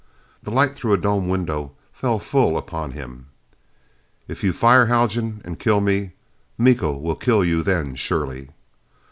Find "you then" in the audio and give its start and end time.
7.45-7.93